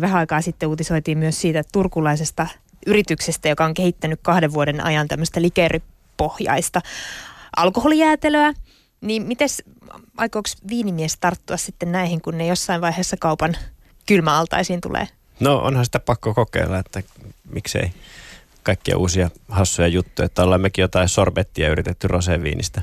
[0.00, 2.46] Vähän aikaa sitten uutisoitiin myös siitä turkulaisesta
[2.86, 6.80] yrityksestä, joka on kehittänyt kahden vuoden ajan tämmöistä likeripohjaista
[7.56, 8.52] alkoholijäätelöä.
[9.00, 9.48] Niin miten
[10.16, 13.56] aikooko viinimies tarttua sitten näihin, kun ne jossain vaiheessa kaupan
[14.06, 15.08] kylmäaltaisiin tulee?
[15.40, 17.02] No onhan sitä pakko kokeilla, että
[17.50, 17.92] miksei
[18.62, 20.26] kaikkia uusia hassuja juttuja.
[20.26, 22.82] Että ollaan mekin jotain sorbettia yritetty roseviinistä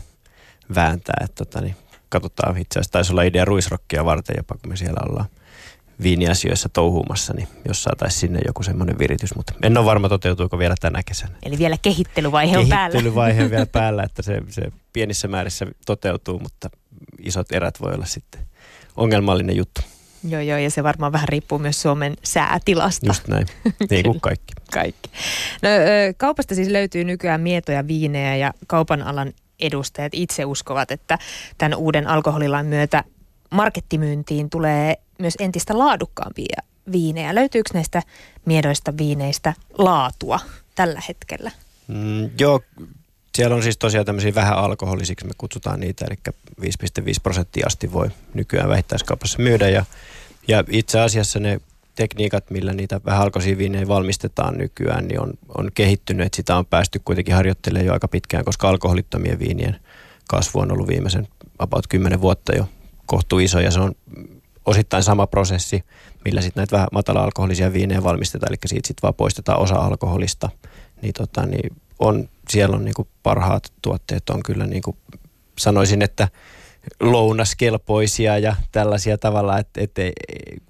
[0.75, 1.23] vääntää.
[1.23, 1.75] Että tota, niin
[2.09, 5.30] katsotaan itse asiassa taisi olla idea ruisrokkia varten jopa, kun me siellä ollaan
[6.04, 10.75] viiniasioissa touhuumassa, niin jos saataisiin sinne joku semmoinen viritys, mutta en ole varma toteutuuko vielä
[10.82, 11.36] tänä kesänä.
[11.43, 12.92] Eli vielä kehittelyvaihe on päällä.
[12.92, 14.61] Kehittelyvaihe on vielä päällä, että se, se
[14.93, 16.69] pienissä määrissä toteutuu, mutta
[17.23, 18.42] isot erät voi olla sitten
[18.97, 19.82] ongelmallinen juttu.
[20.29, 23.06] Joo, joo, ja se varmaan vähän riippuu myös Suomen säätilasta.
[23.07, 23.47] Just näin,
[23.89, 24.54] niin kuin kaikki.
[24.73, 25.09] kaikki.
[25.61, 25.70] No,
[26.18, 31.18] kaupasta siis löytyy nykyään mietoja viinejä ja kaupan alan edustajat itse uskovat, että
[31.57, 33.03] tämän uuden alkoholilain myötä
[33.52, 36.61] markettimyyntiin tulee myös entistä laadukkaampia
[36.92, 37.36] viinejä.
[37.36, 38.03] Löytyykö näistä
[38.45, 40.39] miedoista viineistä laatua
[40.75, 41.52] tällä hetkellä?
[41.88, 42.61] Mm, joo,
[43.36, 46.67] siellä on siis tosiaan tämmöisiä vähän alkoholisiksi, me kutsutaan niitä, eli 5,5
[47.23, 49.70] prosenttia asti voi nykyään vähittäiskaupassa myydä.
[49.70, 49.86] Ja,
[50.48, 51.61] ja itse asiassa ne
[51.95, 56.66] tekniikat, millä niitä vähän alkoisia viinejä valmistetaan nykyään, niin on, on kehittynyt, että sitä on
[56.66, 59.80] päästy kuitenkin harjoittelemaan jo aika pitkään, koska alkoholittomien viinien
[60.28, 61.28] kasvu on ollut viimeisen
[61.59, 62.66] about 10 vuotta jo
[63.12, 63.92] kohtuu iso ja se on
[64.66, 65.84] osittain sama prosessi,
[66.26, 70.50] millä sitten näitä vähän matala-alkoholisia viinejä valmistetaan, eli siitä sitten vaan poistetaan osa alkoholista,
[71.02, 74.98] niin, tota, niin on, siellä on niinku parhaat tuotteet on kyllä niinku,
[75.59, 76.28] sanoisin, että
[77.00, 80.02] lounaskelpoisia ja tällaisia tavalla, että, että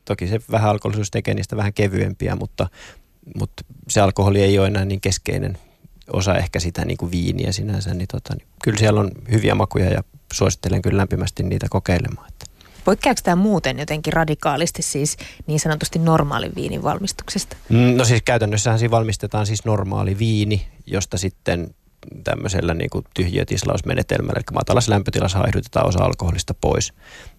[0.05, 2.67] toki se vähän alkoholisuus tekee niistä vähän kevyempiä, mutta,
[3.39, 5.57] mutta se alkoholi ei ole enää niin keskeinen
[6.13, 9.89] osa ehkä sitä niin kuin viiniä sinänsä, niin, tota, niin kyllä siellä on hyviä makuja
[9.89, 10.03] ja
[10.35, 12.31] suosittelen kyllä lämpimästi niitä kokeilemaan.
[12.85, 17.55] Poikkeako tämä muuten jotenkin radikaalisti siis niin sanotusti normaalin viinin valmistuksesta?
[17.69, 21.75] Mm, no siis käytännössähän siinä valmistetaan siis normaali viini, josta sitten
[22.23, 26.93] tämmöisellä niin kuin tyhjiötislausmenetelmällä, eli matalassa lämpötilassa haihdutetaan osa alkoholista pois.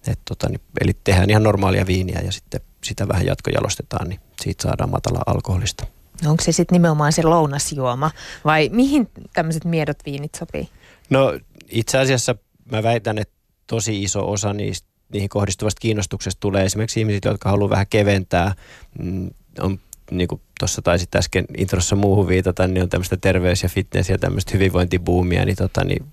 [0.06, 4.62] Et tota, niin, eli tehdään ihan normaalia viiniä ja sitten sitä vähän jatkojalostetaan, niin siitä
[4.62, 5.86] saadaan matala alkoholista.
[6.22, 8.10] No onko se sitten nimenomaan se lounasjuoma
[8.44, 10.69] vai mihin tämmöiset miedot viinit sopii?
[11.10, 11.38] No
[11.69, 12.34] itse asiassa
[12.72, 13.34] mä väitän, että
[13.66, 18.54] tosi iso osa niistä, niihin kohdistuvasta kiinnostuksesta tulee esimerkiksi ihmiset, jotka haluaa vähän keventää,
[18.98, 19.78] mm, on
[20.10, 24.18] niin kuin tuossa taisit äsken introssa muuhun viitata, niin on tämmöistä terveys- ja fitness- ja
[24.18, 26.04] tämmöistä hyvinvointibuumia, niin, tota, niin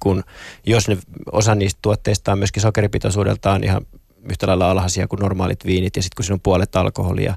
[0.00, 0.24] kun,
[0.66, 0.98] jos ne,
[1.32, 3.86] osa niistä tuotteista on myöskin sokeripitoisuudeltaan ihan
[4.30, 7.34] yhtä lailla alhaisia kuin normaalit viinit, ja sitten kun siinä on puolet alkoholia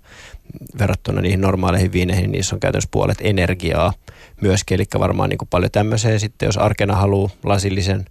[0.80, 3.94] verrattuna niihin normaaleihin viineihin, niin niissä on käytännössä puolet energiaa
[4.42, 8.06] myöskin, eli varmaan niin kuin paljon tämmöiseen sitten, jos arkena haluaa lasillisen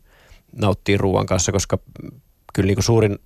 [0.52, 1.78] nauttia ruoan kanssa, koska
[2.52, 3.18] kyllä niin kuin suurin,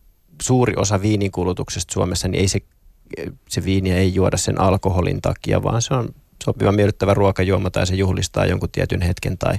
[0.42, 2.60] suuri osa viinin kulutuksesta Suomessa, niin ei se
[3.48, 6.08] se viini ei juoda sen alkoholin takia, vaan se on
[6.44, 9.58] sopiva miellyttävä ruokajuoma tai se juhlistaa jonkun tietyn hetken tai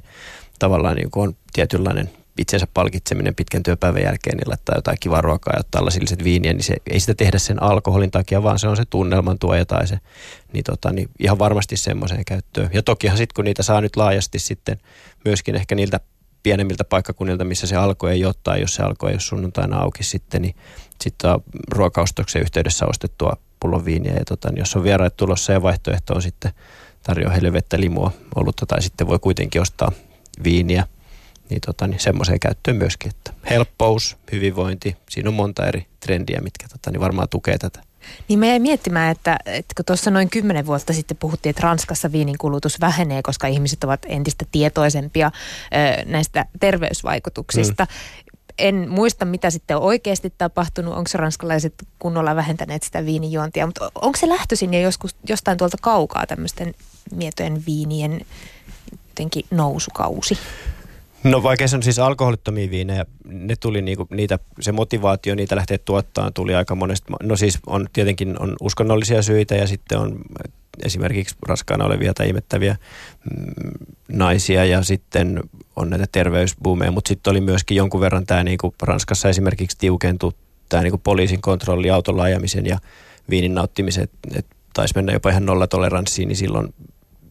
[0.59, 5.59] tavallaan niin on tietynlainen itsensä palkitseminen pitkän työpäivän jälkeen, niin laittaa jotain kivaa ruokaa ja
[5.59, 8.84] ottaa lasilliset viiniä, niin se, ei sitä tehdä sen alkoholin takia, vaan se on se
[8.90, 10.00] tunnelman tuoja tai se,
[10.53, 12.70] niin, tota, niin ihan varmasti semmoiseen käyttöön.
[12.74, 14.78] Ja tokihan sitten kun niitä saa nyt laajasti sitten
[15.26, 16.00] myöskin ehkä niiltä
[16.46, 20.56] pienemmiltä paikkakunnilta, missä se alkoi ei ottaa, jos se alkoi ole sunnuntaina auki sitten, niin
[21.04, 21.32] sitten
[21.72, 24.14] ruokaustoksen yhteydessä ostettua pullon viiniä.
[24.14, 26.52] Ja tota, niin jos on vieraat tulossa ja vaihtoehto on sitten
[27.04, 29.92] tarjoa heille vettä, limua, olutta tai sitten voi kuitenkin ostaa
[30.44, 30.88] viiniä,
[31.50, 36.68] niin, tota, niin semmoiseen käyttöön myöskin, että helppous, hyvinvointi, siinä on monta eri trendiä, mitkä
[36.68, 37.82] tota, niin varmaan tukee tätä.
[38.28, 42.12] Niin me jäi miettimään, että, että kun tuossa noin kymmenen vuotta sitten puhuttiin, että Ranskassa
[42.12, 47.84] viinin kulutus vähenee, koska ihmiset ovat entistä tietoisempia ö, näistä terveysvaikutuksista.
[47.84, 48.36] Mm.
[48.58, 54.18] En muista, mitä sitten on oikeasti tapahtunut, onko ranskalaiset kunnolla vähentäneet sitä viinijuontia, mutta onko
[54.18, 56.74] se lähtöisin ja joskus jostain tuolta kaukaa tämmöisten
[57.12, 58.26] mietojen viinien
[59.10, 60.38] jotenkin nousukausi?
[61.25, 65.78] No vaikka se on siis alkoholittomia viinejä, ne tuli niinku, niitä, se motivaatio niitä lähteä
[65.78, 67.13] tuottaa tuli aika monesta.
[67.24, 70.20] No siis on tietenkin on uskonnollisia syitä ja sitten on
[70.84, 72.76] esimerkiksi raskaana olevia tai imettäviä
[73.32, 73.72] mm,
[74.09, 75.44] naisia ja sitten
[75.76, 80.32] on näitä terveysbuumeja, mutta sitten oli myöskin jonkun verran tämä niinku Ranskassa esimerkiksi tiukentui
[80.70, 82.78] tämä niinku poliisin kontrolli autolla ajamisen ja
[83.29, 84.03] viinin nauttimisen,
[84.35, 86.73] että taisi mennä jopa ihan nollatoleranssiin, niin silloin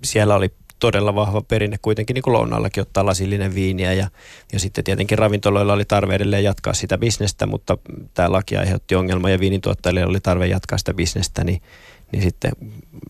[0.04, 0.50] siellä oli
[0.84, 4.08] todella vahva perinne kuitenkin niin kuin lounaallakin ottaa lasillinen viiniä ja,
[4.52, 7.78] ja sitten tietenkin ravintoloilla oli tarve edelleen jatkaa sitä bisnestä, mutta
[8.14, 11.62] tämä laki aiheutti ongelma ja viinintuottajille oli tarve jatkaa sitä bisnestä, niin,
[12.12, 12.52] niin sitten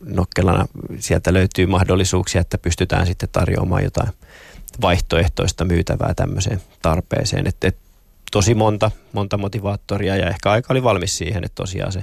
[0.05, 0.67] nokkelana
[0.99, 4.09] sieltä löytyy mahdollisuuksia, että pystytään sitten tarjoamaan jotain
[4.81, 7.47] vaihtoehtoista myytävää tämmöiseen tarpeeseen.
[7.47, 7.77] Että et,
[8.33, 12.03] tosi monta, monta motivaattoria ja ehkä aika oli valmis siihen, että tosiaan se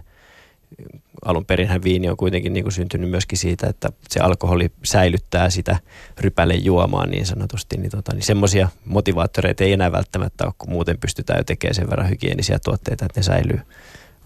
[1.25, 5.77] alun perinhän viini on kuitenkin niin kuin syntynyt myöskin siitä, että se alkoholi säilyttää sitä
[6.19, 7.77] rypäle juomaan niin sanotusti.
[7.77, 11.89] Niin, tota, niin semmoisia motivaattoreita ei enää välttämättä ole, kun muuten pystytään jo tekemään sen
[11.89, 13.59] verran hygienisiä tuotteita, että ne säilyy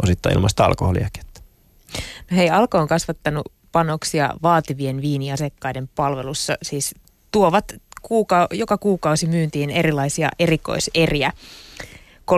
[0.04, 1.24] osittain ilmasta alkoholiakin.
[2.32, 6.96] No hei, Alko on kasvattanut panoksia vaativien viiniasekkaiden palvelussa, siis
[7.32, 11.32] tuovat kuuka- joka kuukausi myyntiin erilaisia erikoiseriä.
[12.32, 12.36] 30-40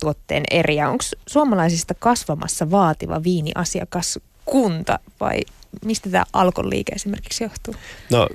[0.00, 0.90] tuotteen eriä.
[0.90, 5.40] Onko suomalaisista kasvamassa vaativa viiniasiakaskunta vai
[5.84, 7.74] mistä tämä alkon liike esimerkiksi johtuu?
[8.10, 8.28] No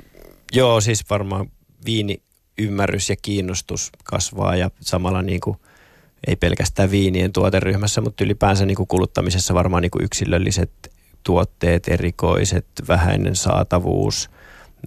[0.53, 1.51] joo, siis varmaan
[1.85, 2.21] viini
[2.57, 5.57] ymmärrys ja kiinnostus kasvaa ja samalla niin kuin
[6.27, 10.71] ei pelkästään viinien tuoteryhmässä, mutta ylipäänsä niin kuin kuluttamisessa varmaan niin kuin yksilölliset
[11.23, 14.29] tuotteet, erikoiset, vähäinen saatavuus,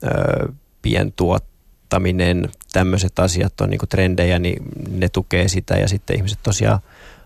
[0.05, 0.49] öö,
[1.89, 5.75] pientuottaminen, tämmöiset asiat on niin trendejä, niin ne tukee sitä.
[5.75, 6.81] Ja sitten ihmiset tosiaan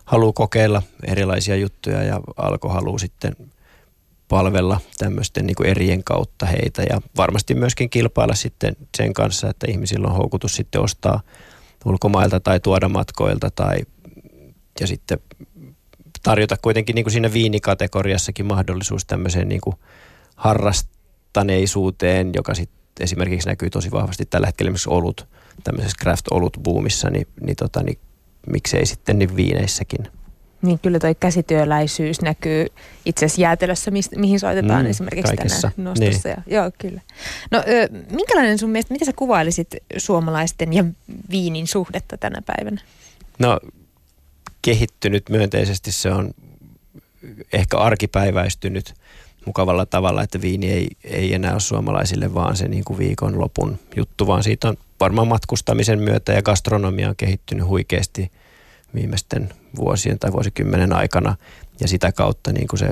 [0.05, 3.37] haluaa kokeilla erilaisia juttuja ja alko haluaa sitten
[4.29, 6.83] palvella tämmöisten niin erien kautta heitä.
[6.83, 11.21] Ja varmasti myöskin kilpailla sitten sen kanssa, että ihmisillä on houkutus sitten ostaa
[11.85, 13.79] ulkomailta tai tuoda matkoilta tai
[14.81, 15.19] ja sitten
[16.23, 19.77] tarjota kuitenkin niin kuin siinä viinikategoriassakin mahdollisuus tämmöiseen niin kuin
[20.37, 25.29] harrastaneisuuteen, joka sitten esimerkiksi näkyy tosi vahvasti tällä hetkellä esimerkiksi olut,
[25.65, 27.99] tämmöisessä craft-olut-buumissa, niin, niin, tota, niin
[28.47, 30.09] miksei sitten niin viineissäkin.
[30.63, 32.67] Niin kyllä toi käsityöläisyys näkyy
[33.05, 35.71] itse asiassa jäätelössä, mihin soitetaan mm, esimerkiksi kaikessa.
[35.77, 36.29] tänään nostossa.
[36.29, 36.45] Niin.
[36.47, 37.01] Ja, joo, kyllä.
[37.51, 40.85] No ö, minkälainen sun mielestä, miten sä kuvailisit suomalaisten ja
[41.31, 42.81] viinin suhdetta tänä päivänä?
[43.39, 43.61] No
[44.63, 46.31] kehittynyt myönteisesti, se on
[47.53, 48.95] ehkä arkipäiväistynyt
[49.47, 54.27] mukavalla tavalla, että viini ei, ei enää ole suomalaisille vaan se niin kuin viikonlopun juttu,
[54.27, 58.31] vaan siitä on varmaan matkustamisen myötä ja gastronomia on kehittynyt huikeasti
[58.95, 61.37] viimeisten vuosien tai vuosikymmenen aikana.
[61.81, 62.91] Ja sitä kautta niin kuin se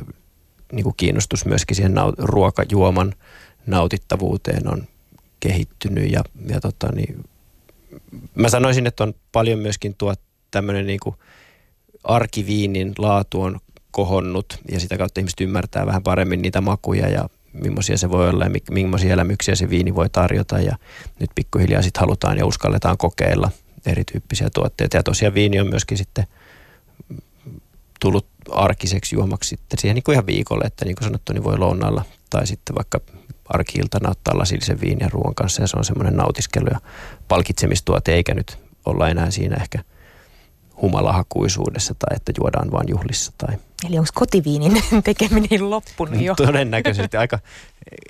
[0.72, 3.14] niin kuin kiinnostus myöskin siihen naut- ruokajuoman
[3.66, 4.86] nautittavuuteen on
[5.40, 6.12] kehittynyt.
[6.12, 7.24] Ja, ja tota, niin,
[8.34, 10.14] mä sanoisin, että on paljon myöskin tuo
[10.50, 11.00] tämmöinen niin
[12.04, 17.98] arkiviinin laatu on kohonnut ja sitä kautta ihmiset ymmärtää vähän paremmin niitä makuja ja millaisia
[17.98, 20.58] se voi olla ja millaisia elämyksiä se viini voi tarjota.
[20.58, 20.76] Ja
[21.20, 23.50] nyt pikkuhiljaa sitten halutaan ja uskalletaan kokeilla
[23.86, 24.96] erityyppisiä tuotteita.
[24.96, 26.26] Ja tosiaan viini on myöskin sitten
[28.00, 31.58] tullut arkiseksi juomaksi sitten siihen niin kuin ihan viikolle, että niin kuin sanottu, niin voi
[31.58, 33.00] lounaalla tai sitten vaikka
[33.44, 36.80] arkiiltana ottaa lasillisen viiniä ruoan kanssa ja se on semmoinen nautiskelu ja
[37.28, 39.78] palkitsemistuote eikä nyt olla enää siinä ehkä–
[40.82, 43.32] humalahakuisuudessa tai että juodaan vain juhlissa.
[43.38, 43.56] Tai.
[43.88, 46.34] Eli onko kotiviinin tekeminen loppunut jo?
[46.34, 47.38] Todennäköisesti aika,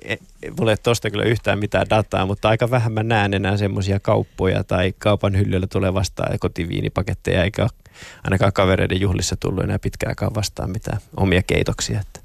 [0.05, 0.17] e, e,
[0.59, 4.65] mulla ei tuosta kyllä yhtään mitään dataa, mutta aika vähän mä näen enää semmoisia kauppoja
[4.65, 7.69] tai kaupan hyllyllä tulee vastaan kotiviinipaketteja, eikä
[8.25, 12.01] ainakaan kavereiden juhlissa tullut enää pitkään aikaan vastaan mitään omia keitoksia.
[12.01, 12.21] Että.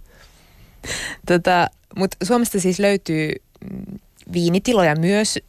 [1.28, 3.32] Tota, mutta Suomesta siis löytyy
[3.72, 4.00] mm,
[4.34, 5.40] viinitiloja myös,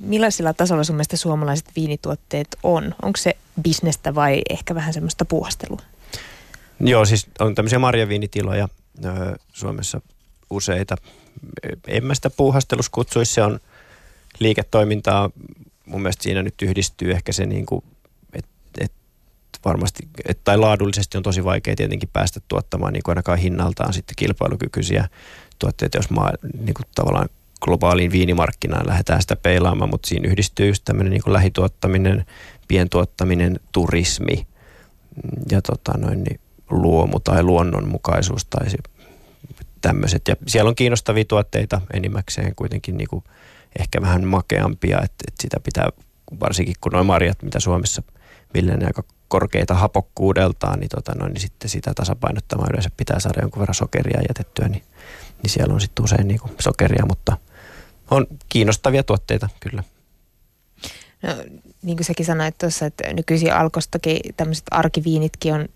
[0.00, 2.94] millaisella tasolla sun mielestä suomalaiset viinituotteet on?
[3.02, 5.80] Onko se bisnestä vai ehkä vähän semmoista puuhastelua?
[6.80, 8.68] Joo, siis on tämmöisiä marjaviinitiloja
[9.52, 10.00] Suomessa
[10.50, 10.96] useita.
[11.86, 13.60] En mä sitä puuhastelussa kutsuisi, se on
[14.38, 15.30] liiketoimintaa.
[15.86, 17.84] Mun mielestä siinä nyt yhdistyy ehkä se niin kuin,
[18.32, 18.50] että
[18.80, 18.92] et
[19.64, 24.16] varmasti, et, tai laadullisesti on tosi vaikea tietenkin päästä tuottamaan niin kuin ainakaan hinnaltaan sitten
[24.16, 25.08] kilpailukykyisiä
[25.58, 27.28] tuotteita, jos maa, niin kuin tavallaan
[27.60, 32.26] globaaliin viinimarkkinaan lähdetään sitä peilaamaan, mutta siinä yhdistyy just tämmöinen niin lähituottaminen,
[32.68, 34.46] pientuottaminen, turismi
[35.50, 38.66] ja tota noin, niin luomu tai luonnonmukaisuus tai
[39.80, 40.28] tämmöiset.
[40.28, 43.24] Ja siellä on kiinnostavia tuotteita enimmäkseen kuitenkin niin kuin
[43.78, 45.88] ehkä vähän makeampia, että, että sitä pitää
[46.40, 48.02] varsinkin kun noin marjat, mitä Suomessa
[48.54, 53.60] villenee aika korkeita hapokkuudeltaan, niin, tota noin, niin sitten sitä tasapainottamaan yleensä pitää saada jonkun
[53.60, 54.82] verran sokeria jätettyä, niin,
[55.42, 57.36] niin siellä on sitten usein niin kuin sokeria, mutta
[58.10, 59.82] on kiinnostavia tuotteita kyllä.
[61.22, 61.34] No,
[61.82, 65.68] niin kuin säkin sanoit tuossa, että nykyisin alkostakin tämmöiset arkiviinitkin on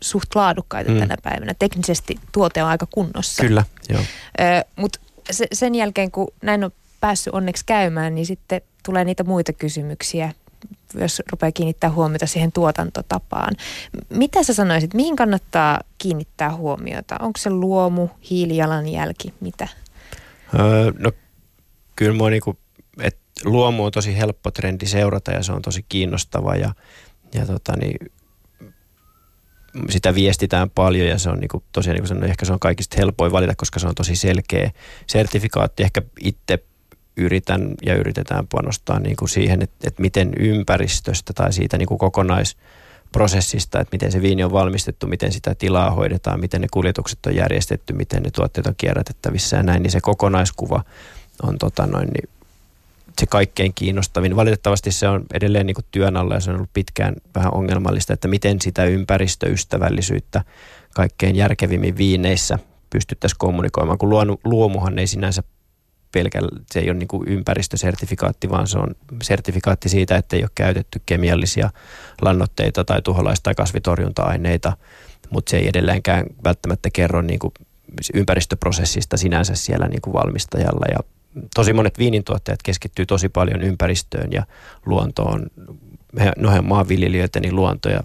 [0.00, 0.98] suht laadukkaita mm.
[0.98, 1.54] tänä päivänä.
[1.58, 3.42] Teknisesti tuote on aika kunnossa.
[3.42, 4.02] Kyllä, joo.
[4.76, 4.98] Mutta
[5.30, 6.70] se, sen jälkeen, kun näin on
[7.00, 10.32] päässyt onneksi käymään, niin sitten tulee niitä muita kysymyksiä,
[10.94, 13.54] jos rupeaa kiinnittää huomiota siihen tuotantotapaan.
[14.10, 17.16] Mitä sä sanoisit, mihin kannattaa kiinnittää huomiota?
[17.20, 19.68] Onko se luomu, hiilijalanjälki, mitä?
[20.58, 21.12] Öö, no
[21.96, 22.58] kyllä mua niinku,
[23.00, 26.74] että luomu on tosi helppo trendi seurata ja se on tosi kiinnostava ja,
[27.34, 28.12] ja tota niin,
[29.90, 32.96] sitä viestitään paljon ja se on niinku, tosiaan niin kuin sanoin, ehkä se on kaikista
[32.98, 34.70] helpoin valita, koska se on tosi selkeä
[35.06, 35.82] sertifikaatti.
[35.82, 36.64] Ehkä itse
[37.18, 41.98] yritän ja yritetään panostaa niin kuin siihen, että, että miten ympäristöstä tai siitä niin kuin
[41.98, 42.56] kokonais
[43.12, 47.34] prosessista, että miten se viini on valmistettu, miten sitä tilaa hoidetaan, miten ne kuljetukset on
[47.34, 50.84] järjestetty, miten ne tuotteet on kierrätettävissä ja näin, niin se kokonaiskuva
[51.42, 52.28] on tota noin, niin
[53.20, 54.36] se kaikkein kiinnostavin.
[54.36, 58.12] Valitettavasti se on edelleen niin kuin työn alla ja se on ollut pitkään vähän ongelmallista,
[58.12, 60.44] että miten sitä ympäristöystävällisyyttä
[60.94, 62.58] kaikkein järkevimmin viineissä
[62.90, 64.10] pystyttäisiin kommunikoimaan, kun
[64.44, 65.42] luomuhan ei sinänsä
[66.12, 70.50] pelkällä, se ei ole niin kuin ympäristösertifikaatti, vaan se on sertifikaatti siitä, että ei ole
[70.54, 71.70] käytetty kemiallisia
[72.22, 74.76] lannoitteita tai tuholaista tai kasvitorjunta-aineita,
[75.30, 77.52] mutta se ei edelleenkään välttämättä kerro niin kuin
[78.14, 80.98] ympäristöprosessista sinänsä siellä niin kuin valmistajalla ja
[81.54, 84.46] tosi monet viinintuottajat keskittyy tosi paljon ympäristöön ja
[84.86, 85.46] luontoon.
[86.20, 88.00] He, no he maanviljelijöitä, niin luonto ja,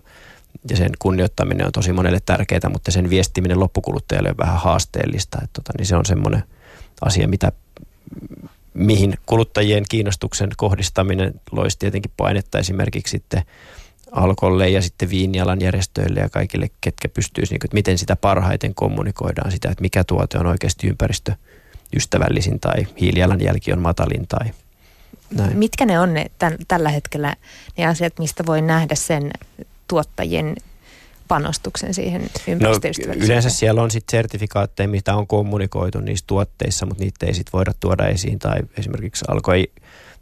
[0.69, 5.37] ja sen kunnioittaminen on tosi monelle tärkeää, mutta sen viestiminen loppukuluttajalle on vähän haasteellista.
[5.43, 6.43] Että tota, niin se on semmoinen
[7.01, 7.51] asia, mitä,
[8.73, 13.43] mihin kuluttajien kiinnostuksen kohdistaminen loisi tietenkin painetta esimerkiksi sitten
[14.11, 19.51] alkolle ja sitten viinialan järjestöille ja kaikille, ketkä pystyisivät, niin että miten sitä parhaiten kommunikoidaan
[19.51, 21.35] sitä, että mikä tuote on oikeasti ympäristö–
[21.95, 24.51] ystävällisin tai hiilijalanjälki on matalin tai
[25.31, 25.57] näin.
[25.57, 27.35] Mitkä ne on ne tämän, tällä hetkellä
[27.77, 29.31] ne asiat, mistä voi nähdä sen
[29.87, 30.55] tuottajien
[31.33, 33.19] panostuksen siihen ympäristöystävällisyyteen?
[33.19, 37.51] No, yleensä siellä on sitten sertifikaatteja, mitä on kommunikoitu niissä tuotteissa, mutta niitä ei sitten
[37.53, 38.39] voida tuoda esiin.
[38.39, 39.71] Tai esimerkiksi alkoi,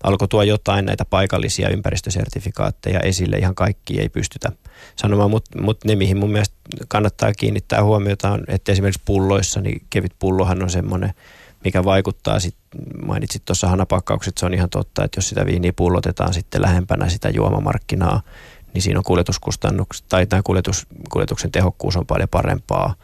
[0.03, 3.38] alkoi tuo jotain näitä paikallisia ympäristösertifikaatteja esille.
[3.38, 4.51] Ihan kaikki ei pystytä
[4.96, 6.56] sanomaan, mutta mut ne, mihin mun mielestä
[6.88, 11.13] kannattaa kiinnittää huomiota on, että esimerkiksi pulloissa, niin kevyt pullohan on semmoinen–
[11.63, 12.56] mikä vaikuttaa, sit,
[13.06, 17.30] mainitsit tuossa hanapakkaukset, se on ihan totta, että jos sitä viiniä pullotetaan sitten lähempänä sitä
[17.30, 18.22] juomamarkkinaa,
[18.74, 22.96] niin siinä on kuljetuskustannukset, tai tämä kuljetus, kuljetuksen tehokkuus on paljon parempaa.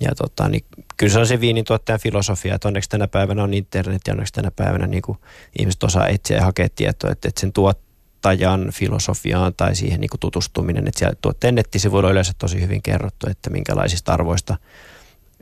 [0.00, 0.64] Ja tota, niin
[0.96, 4.32] kyllä se on se viinin tuottajan filosofia, että onneksi tänä päivänä on internet ja onneksi
[4.32, 5.18] tänä päivänä niin kuin
[5.58, 10.20] ihmiset osaa etsiä ja hakea tietoa, että, että sen tuottajan filosofiaan tai siihen niin kuin
[10.20, 14.56] tutustuminen, että siellä tuotteen nettisivuilla on yleensä tosi hyvin kerrottu, että minkälaisista arvoista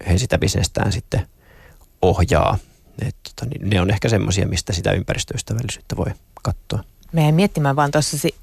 [0.07, 1.27] he sitä bisnestään sitten
[2.03, 2.59] ohjaa.
[3.07, 6.85] Et, tota, niin ne on ehkä semmoisia, mistä sitä ympäristöystävällisyyttä voi katsoa.
[7.13, 7.91] Meidän miettimään vaan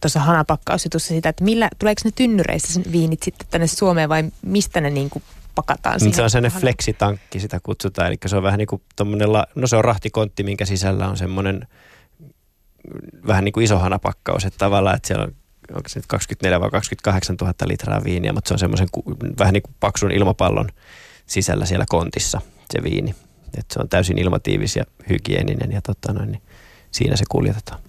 [0.01, 4.81] tuossa hanapakkausetussa sitä, että millä, tuleeko ne tynnyreissä sen viinit sitten tänne Suomeen vai mistä
[4.81, 5.23] ne niin kuin
[5.55, 6.15] pakataan siihen?
[6.15, 8.07] Se on sellainen flexitankki, sitä kutsutaan.
[8.07, 8.81] Eli se on vähän niin kuin
[9.25, 11.67] la, no se on rahtikontti, minkä sisällä on semmoinen
[13.27, 15.35] vähän niin kuin iso hanapakkaus, että tavallaan, että siellä on
[15.73, 18.87] onko se nyt 24 vai 28 000 litraa viiniä, mutta se on semmoisen
[19.39, 20.69] vähän niin kuin paksun ilmapallon
[21.25, 22.41] sisällä siellä kontissa
[22.71, 23.15] se viini.
[23.57, 26.41] Et se on täysin ilmatiivis ja hygieninen ja tota noin, niin
[26.91, 27.79] siinä se kuljetetaan.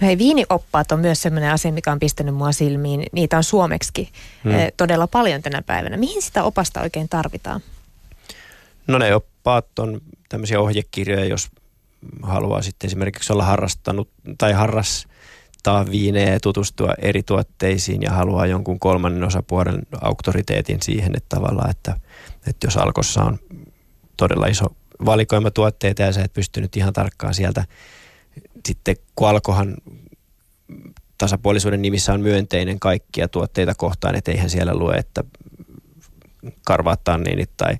[0.00, 3.02] No hei, viinioppaat on myös sellainen asia, mikä on pistänyt mua silmiin.
[3.12, 4.08] Niitä on suomeksi
[4.44, 4.52] hmm.
[4.76, 5.96] todella paljon tänä päivänä.
[5.96, 7.60] Mihin sitä opasta oikein tarvitaan?
[8.86, 11.48] No ne oppaat on tämmöisiä ohjekirjoja, jos
[12.22, 14.08] haluaa sitten esimerkiksi olla harrastanut
[14.38, 21.36] tai harrastaa viinejä ja tutustua eri tuotteisiin ja haluaa jonkun kolmannen osapuolen auktoriteetin siihen, että
[21.36, 22.00] tavallaan, että,
[22.46, 23.38] että jos alkossa on
[24.16, 24.66] todella iso
[25.04, 27.64] valikoima tuotteita ja sä et pystynyt ihan tarkkaan sieltä.
[28.66, 29.76] Sitten kun alkohan
[31.18, 35.24] tasapuolisuuden nimissä on myönteinen kaikkia tuotteita kohtaan, että eihän siellä lue, että
[36.64, 37.74] karvaat tanniinit tai,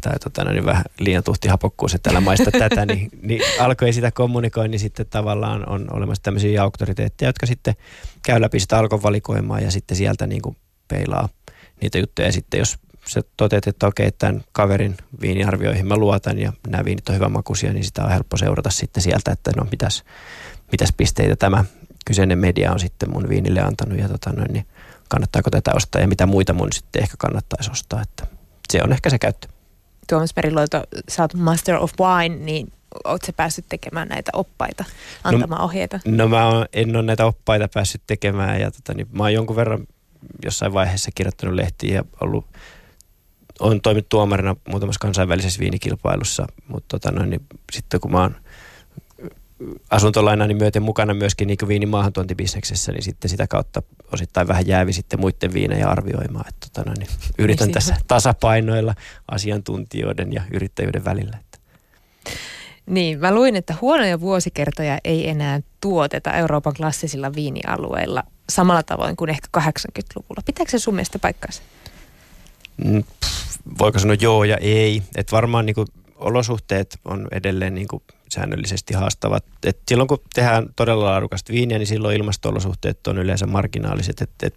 [0.00, 3.92] tai tota, no niin vähän liian tuhti hapokkuus, että älä maista tätä, niin, niin alkoi
[3.92, 7.74] sitä kommunikoida, niin sitten tavallaan on olemassa tämmöisiä auktoriteetteja, jotka sitten
[8.22, 10.56] käy läpi sitä alkovalikoimaa ja sitten sieltä niin kuin
[10.88, 11.28] peilaa
[11.82, 12.28] niitä juttuja.
[12.28, 12.78] Ja sitten jos
[13.08, 17.72] sä toteat, että okei, tämän kaverin viiniarvioihin mä luotan ja nämä viinit on hyvän makuisia,
[17.72, 20.04] niin sitä on helppo seurata sitten sieltä, että no mitäs,
[20.72, 21.64] mitäs pisteitä tämä
[22.06, 24.66] kyseinen media on sitten mun viinille antanut ja tota noin, niin
[25.08, 28.26] kannattaako tätä ostaa ja mitä muita mun sitten ehkä kannattaisi ostaa, että
[28.72, 29.48] se on ehkä se käyttö.
[30.08, 32.72] Tuomas Meriloito, sä oot Master of Wine, niin
[33.04, 34.84] ootko päässyt tekemään näitä oppaita,
[35.24, 36.00] antamaan no, ohjeita?
[36.04, 39.86] No mä en ole näitä oppaita päässyt tekemään ja tota, niin mä oon jonkun verran
[40.44, 42.46] jossain vaiheessa kirjoittanut lehtiä ja ollut
[43.62, 47.40] olen toiminut tuomarina muutamassa kansainvälisessä viinikilpailussa, mutta tota noin, niin
[47.72, 48.36] sitten kun mä oon
[49.90, 55.20] asuntolainani myöten mukana myöskin niin viinin maahantuontibisneksessä, niin sitten sitä kautta osittain vähän jäävi sitten
[55.20, 56.44] muiden viinejä arvioimaan.
[56.48, 58.94] Että tota noin, niin yritän niin tässä tasapainoilla
[59.30, 61.36] asiantuntijoiden ja yrittäjyyden välillä.
[61.40, 61.58] Että.
[62.86, 69.30] Niin, mä luin, että huonoja vuosikertoja ei enää tuoteta Euroopan klassisilla viinialueilla samalla tavoin kuin
[69.30, 70.42] ehkä 80-luvulla.
[70.46, 71.62] Pitääkö se sun mielestä paikkaansa?
[72.84, 73.04] Mm,
[73.78, 75.02] voiko sanoa joo ja ei.
[75.16, 79.44] Että varmaan niin kuin olosuhteet on edelleen niin kuin säännöllisesti haastavat.
[79.66, 84.20] Et silloin kun tehdään todella laadukasta viiniä, niin silloin ilmasto-olosuhteet on yleensä marginaaliset.
[84.20, 84.54] Et, et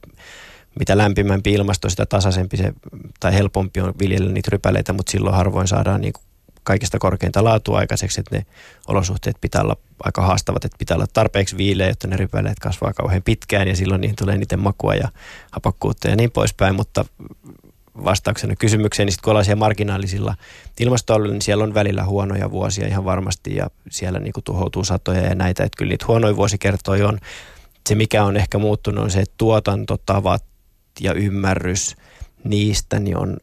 [0.79, 2.73] mitä lämpimämpi ilmasto, sitä tasaisempi se,
[3.19, 6.23] tai helpompi on viljellä niitä rypäleitä, mutta silloin harvoin saadaan niin kuin
[6.63, 8.45] kaikista korkeinta laatua aikaiseksi, että ne
[8.87, 13.23] olosuhteet pitää olla aika haastavat, että pitää olla tarpeeksi viileä, jotta ne rypäleet kasvaa kauhean
[13.23, 15.09] pitkään ja silloin niihin tulee niiden makua ja
[15.51, 17.05] hapakkuutta ja niin poispäin, mutta
[18.03, 20.35] vastauksena kysymykseen, niin sitten kun ollaan siellä marginaalisilla
[20.79, 25.21] ilmastoalueilla, niin siellä on välillä huonoja vuosia ihan varmasti ja siellä niin kuin tuhoutuu satoja
[25.21, 27.19] ja näitä, että kyllä niitä huonoja vuosikertoja on.
[27.89, 30.43] Se mikä on ehkä muuttunut on se, että tuotantotavat
[30.99, 31.95] ja ymmärrys
[32.43, 33.37] niistä niin on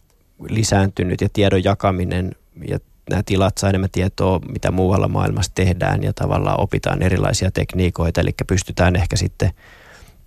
[0.48, 2.32] lisääntynyt ja tiedon jakaminen
[2.68, 2.78] ja
[3.10, 8.30] nämä tilat saa enemmän tietoa, mitä muualla maailmassa tehdään ja tavallaan opitaan erilaisia tekniikoita, eli
[8.46, 9.50] pystytään ehkä sitten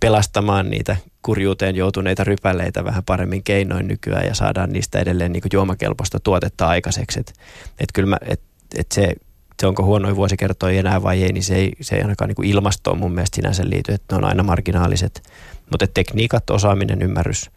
[0.00, 6.20] pelastamaan niitä kurjuuteen joutuneita rypäleitä vähän paremmin keinoin nykyään ja saadaan niistä edelleen niin juomakelpoista
[6.20, 7.20] tuotetta aikaiseksi.
[7.20, 7.32] Että
[7.80, 8.40] et kyllä mä, et,
[8.76, 9.12] et se,
[9.60, 12.98] se onko huonoin vuosikertoja enää vai ei, niin se ei, se ei ainakaan niin ilmastoon
[12.98, 15.22] mun mielestä sinänsä liity, että ne on aina marginaaliset.
[15.70, 17.50] Mutta tekniikat, osaaminen, ymmärrys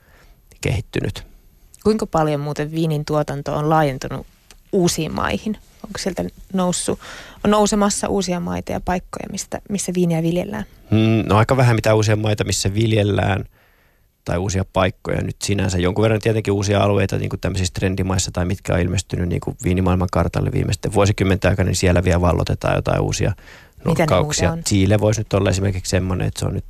[0.61, 1.23] kehittynyt.
[1.83, 4.27] Kuinka paljon muuten viinin tuotanto on laajentunut
[4.71, 5.57] uusiin maihin?
[5.83, 6.23] Onko sieltä
[6.53, 6.99] noussut,
[7.43, 10.65] on nousemassa uusia maita ja paikkoja, mistä, missä viiniä viljellään?
[10.91, 13.45] Hmm, no aika vähän mitä uusia maita, missä viljellään
[14.25, 15.77] tai uusia paikkoja nyt sinänsä.
[15.77, 19.57] Jonkun verran tietenkin uusia alueita niin kuin tämmöisissä trendimaissa tai mitkä on ilmestynyt niin kuin
[19.63, 23.33] viinimaailman kartalle viimeisten vuosikymmenten aikana, niin siellä vielä vallotetaan jotain uusia
[23.85, 24.57] nurkkauksia.
[24.65, 26.65] Chile voisi nyt olla esimerkiksi semmoinen, että se on nyt,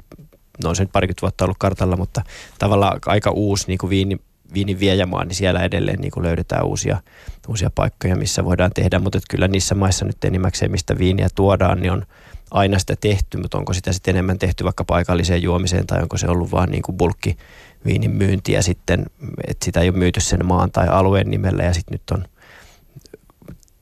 [0.64, 2.22] no on se nyt parikymmentä vuotta ollut kartalla, mutta
[2.60, 4.18] tavallaan aika uusi niin kuin viini,
[4.54, 7.02] viinin viejämaan, niin siellä edelleen niin kuin löydetään uusia,
[7.48, 9.00] uusia paikkoja, missä voidaan tehdä.
[9.00, 12.06] Mutta kyllä niissä maissa nyt enimmäkseen, mistä viiniä tuodaan, niin on
[12.52, 16.28] aina sitä tehty, mutta onko sitä sitten enemmän tehty vaikka paikalliseen juomiseen tai onko se
[16.28, 17.38] ollut vaan niin kuin bulkki
[17.86, 19.06] viinin myyntiä sitten,
[19.48, 22.26] että sitä ei ole myyty sen maan tai alueen nimellä ja sitten nyt on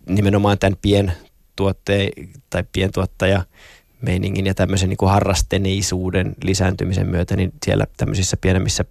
[0.10, 2.12] nimenomaan tämän pientuotteen
[2.50, 3.44] tai pientuottaja
[4.02, 8.86] meiningin ja tämmöisen niin kuin harrasteneisuuden lisääntymisen myötä, niin siellä tämmöisissä pienemmissä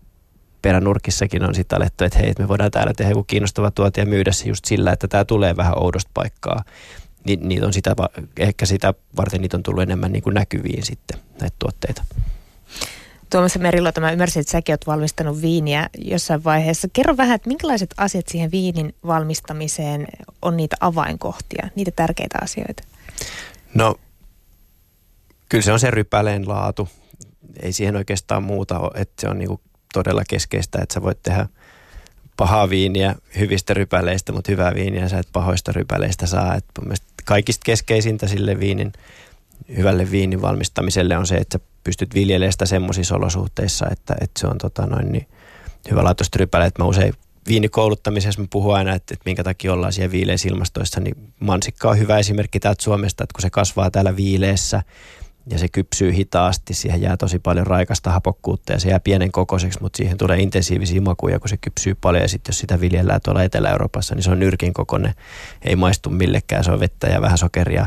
[0.66, 4.32] peränurkissakin on sitten alettu, että hei, me voidaan täällä tehdä joku kiinnostava tuote ja myydä
[4.32, 6.64] se just sillä, että tämä tulee vähän oudosta paikkaa.
[7.24, 7.96] Ni, niitä on sitä,
[8.38, 12.04] ehkä sitä varten niitä on tullut enemmän niin kuin näkyviin sitten näitä tuotteita.
[13.30, 16.88] Tuomas Meriluoto, mä ymmärsin, että säkin oot valmistanut viiniä jossain vaiheessa.
[16.92, 20.06] Kerro vähän, että minkälaiset asiat siihen viinin valmistamiseen
[20.42, 22.82] on niitä avainkohtia, niitä tärkeitä asioita?
[23.74, 23.94] No,
[25.48, 26.88] kyllä se on se rypäleen laatu.
[27.62, 29.60] Ei siihen oikeastaan muuta ole, että se on niinku
[29.92, 31.46] todella keskeistä, että sä voit tehdä
[32.36, 36.54] pahaa viiniä hyvistä rypäleistä, mutta hyvää viiniä sä et pahoista rypäleistä saa.
[36.54, 36.94] Et mun
[37.24, 38.92] kaikista keskeisintä sille viinin,
[39.76, 44.46] hyvälle viinin valmistamiselle on se, että sä pystyt viljelemään sitä semmoisissa olosuhteissa, että, että se
[44.46, 45.26] on tota noin niin
[45.90, 46.78] hyvälaatuista rypäleet.
[46.78, 47.14] Mä usein
[47.48, 51.98] viinikouluttamisessa mä puhun aina, että, että minkä takia ollaan siellä viileissä ilmastoissa, niin mansikka on
[51.98, 54.82] hyvä esimerkki täältä Suomesta, että kun se kasvaa täällä viileessä,
[55.50, 56.74] ja se kypsyy hitaasti.
[56.74, 61.00] Siihen jää tosi paljon raikasta hapokkuutta ja se jää pienen kokoiseksi, mutta siihen tulee intensiivisiä
[61.00, 62.22] makuja, kun se kypsyy paljon.
[62.22, 65.14] Ja sitten jos sitä viljellään tuolla Etelä-Euroopassa, niin se on nyrkin kokoinen.
[65.62, 67.86] Ei maistu millekään, se on vettä ja vähän sokeria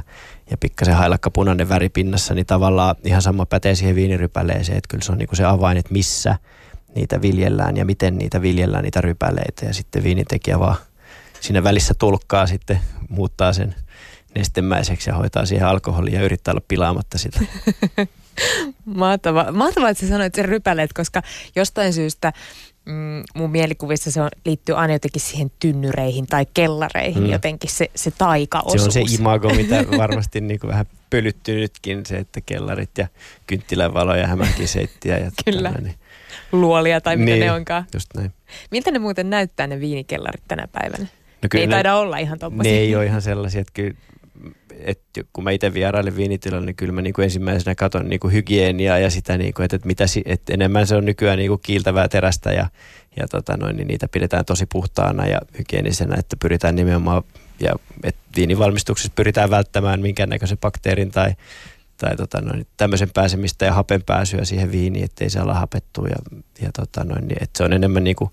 [0.52, 5.04] ja pikkasen hailakka punainen väri pinnassa, niin tavallaan ihan sama pätee siihen viinirypäleeseen, että kyllä
[5.04, 6.36] se on niinku se avain, että missä
[6.96, 9.66] niitä viljellään ja miten niitä viljellään, niitä rypäleitä.
[9.66, 10.76] Ja sitten viinitekijä vaan
[11.40, 13.76] siinä välissä tulkkaa sitten, muuttaa sen–
[14.36, 17.40] nestemäiseksi ja hoitaa siihen alkoholia ja yrittää olla pilaamatta sitä.
[18.86, 21.22] Mahtavaa, Mahtavaa, että sä sanoit sen rypäleet, koska
[21.56, 22.34] jostain syystä
[22.86, 27.30] mm, mun mielikuvissa se on, liittyy aina jotenkin siihen tynnyreihin tai kellareihin, mm.
[27.30, 28.94] jotenkin se, se taikaosuus.
[28.94, 33.08] Se on se imago, mitä varmasti niin kuin vähän pölyttynytkin, se, että kellarit ja
[33.48, 35.18] kynttilänvalo ja hämäkiseittiä.
[35.18, 35.72] Ja Kyllä.
[35.82, 35.96] Niin.
[36.52, 37.86] Luolia tai mitä niin, ne onkaan.
[37.94, 38.34] Just näin.
[38.72, 41.08] Miltä ne muuten näyttää ne viinikellarit tänä päivänä?
[41.44, 42.72] No kyllä ne ei ne, taida olla ihan tommosia.
[42.72, 43.94] Ne ei ole ihan sellaisia, että kyllä
[44.80, 48.34] että kun mä itse vierailen viinitilalla, niin kyllä mä niin kuin ensimmäisenä katson niin kuin
[48.34, 51.62] hygieniaa ja sitä, niin kuin, että, että, mitä, että enemmän se on nykyään niin kuin
[51.64, 52.70] kiiltävää terästä ja,
[53.18, 57.24] ja tota noin, niin niitä pidetään tosi puhtaana ja hygienisenä, että pyritään nimenomaan
[57.60, 61.34] ja että viinivalmistuksessa pyritään välttämään minkäännäköisen bakteerin tai,
[61.98, 66.40] tai tota noin, tämmöisen pääsemistä ja hapen pääsyä siihen viiniin, ettei se olla hapettua ja,
[66.62, 68.32] ja tota noin, niin, että se on enemmän niin kuin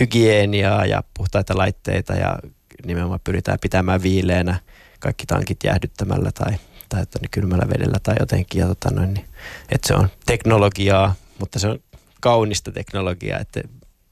[0.00, 2.38] hygieniaa ja puhtaita laitteita ja
[2.86, 4.60] nimenomaan pyritään pitämään viileänä–
[4.98, 6.52] kaikki tankit jäähdyttämällä tai,
[6.88, 8.60] tai että niin kylmällä vedellä tai jotenkin.
[8.60, 9.26] Ja tota noin, niin,
[9.68, 11.78] että se on teknologiaa, mutta se on
[12.20, 13.60] kaunista teknologiaa, että,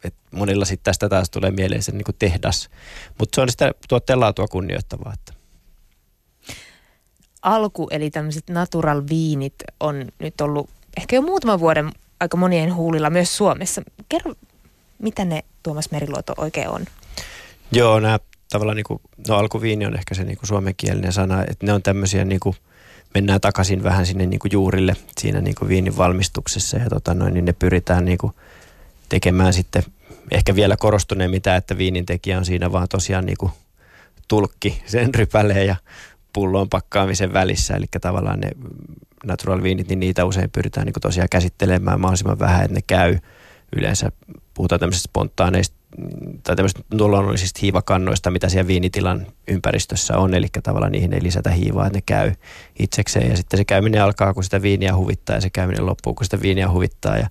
[0.04, 2.70] että monilla sitten tästä taas tulee mieleen se niin kuin tehdas.
[3.18, 5.12] Mutta se on sitä tuotteen laatua kunnioittavaa.
[5.12, 5.32] Että.
[7.42, 13.10] Alku, eli tämmöiset natural viinit on nyt ollut ehkä jo muutaman vuoden aika monien huulilla
[13.10, 13.82] myös Suomessa.
[14.08, 14.34] Kerro,
[14.98, 16.84] mitä ne Tuomas Meriluoto oikein on?
[17.72, 18.18] Joo, nämä
[18.50, 21.82] tavallaan niin kuin, no alkuviini on ehkä se niin kuin suomenkielinen sana, että ne on
[21.82, 22.56] tämmöisiä niin kuin,
[23.14, 27.34] mennään takaisin vähän sinne niin kuin juurille siinä niin kuin viinin valmistuksessa ja tota noin,
[27.34, 28.32] niin ne pyritään niin kuin
[29.08, 29.82] tekemään sitten
[30.30, 33.52] ehkä vielä korostuneen mitä, että viinin tekijä on siinä vaan tosiaan niin kuin
[34.28, 35.76] tulkki sen rypäleen ja
[36.32, 37.74] pullon pakkaamisen välissä.
[37.74, 38.50] Eli tavallaan ne
[39.24, 43.18] natural viinit, niin niitä usein pyritään niin tosiaan käsittelemään mahdollisimman vähän, että ne käy.
[43.76, 44.12] Yleensä
[44.54, 45.76] puhutaan tämmöisistä spontaaneista
[46.42, 51.86] tai tämmöisistä luonnollisista hiivakannoista, mitä siellä viinitilan ympäristössä on, eli tavallaan niihin ei lisätä hiivaa,
[51.86, 52.32] että ne käy
[52.78, 53.30] itsekseen.
[53.30, 56.42] Ja sitten se käyminen alkaa, kun sitä viiniä huvittaa ja se käyminen loppuu, kun sitä
[56.42, 57.16] viiniä huvittaa.
[57.16, 57.28] Ja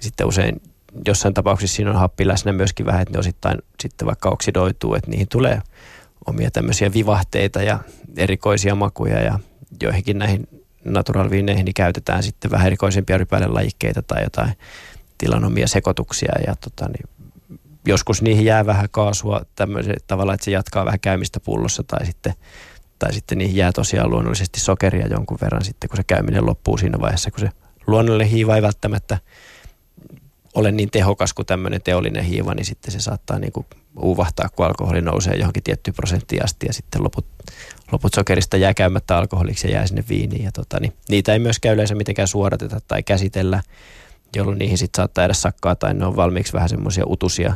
[0.00, 0.60] sitten usein
[1.06, 5.10] jossain tapauksessa siinä on happi läsnä myöskin vähän, että ne osittain sitten vaikka oksidoituu, että
[5.10, 5.62] niihin tulee
[6.26, 7.78] omia tämmöisiä vivahteita ja
[8.16, 9.20] erikoisia makuja.
[9.20, 9.38] Ja
[9.82, 10.48] joihinkin näihin
[10.84, 14.52] natural viineihin niin käytetään sitten vähän erikoisempia rypälelajikkeita tai jotain
[15.18, 16.32] tilan omia sekoituksia.
[16.46, 17.08] Ja tota, niin
[17.88, 22.34] joskus niihin jää vähän kaasua tämmöisen tavalla, että se jatkaa vähän käymistä pullossa tai sitten,
[22.98, 27.00] tai sitten niihin jää tosiaan luonnollisesti sokeria jonkun verran sitten, kun se käyminen loppuu siinä
[27.00, 27.50] vaiheessa, kun se
[27.86, 29.18] luonnollinen hiiva ei välttämättä
[30.54, 33.66] ole niin tehokas kuin tämmöinen teollinen hiiva, niin sitten se saattaa niin kuin
[34.00, 37.26] uuvahtaa, kun alkoholi nousee johonkin tiettyyn prosenttiin asti ja sitten loput,
[37.92, 40.44] loput sokerista jää käymättä alkoholiksi ja jää sinne viiniin.
[40.44, 43.62] Ja tota, niin niitä ei myöskään yleensä mitenkään suodateta tai käsitellä,
[44.36, 47.54] jolloin niihin sitten saattaa edes sakkaa tai ne on valmiiksi vähän semmoisia utusia,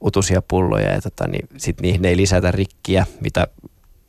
[0.00, 3.46] utusia pulloja ja tota, niin sitten niihin ei lisätä rikkiä, mitä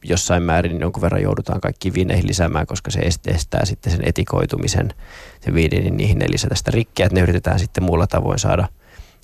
[0.03, 4.89] jossain määrin niin jonkun verran joudutaan kaikki viineihin lisäämään, koska se estää sitten sen etikoitumisen,
[5.41, 8.67] se viini, niin niihin ei lisätä sitä rikkiä, että ne yritetään sitten muulla tavoin saada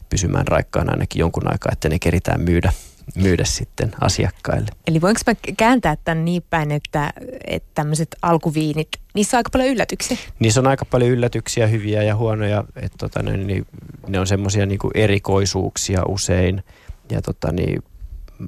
[0.09, 2.73] pysymään raikkaana ainakin jonkun aikaa, että ne keritään myydä,
[3.15, 4.67] myydä sitten asiakkaille.
[4.87, 7.13] Eli voinko mä kääntää tämän niin päin, että,
[7.47, 10.17] että tämmöiset alkuviinit, niissä on aika paljon yllätyksiä?
[10.39, 13.67] Niissä on aika paljon yllätyksiä, hyviä ja huonoja, että tota, ne, niin,
[14.07, 16.63] ne on semmoisia niin erikoisuuksia usein
[17.11, 17.83] ja tota, niin,